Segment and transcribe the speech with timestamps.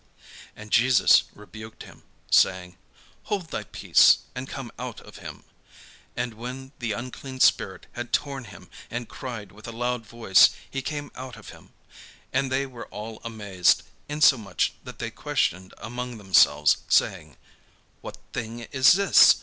[0.55, 2.01] And Jesus rebuked him,
[2.31, 2.75] saying,
[3.25, 5.43] "Hold thy peace, and come out of him."
[6.17, 10.81] And when the unclean spirit had torn him, and cried with a loud voice, he
[10.81, 11.69] came out of him.
[12.33, 17.37] And they were all amazed, insomuch that they questioned among themselves, saying:
[18.01, 19.35] "What thing is this?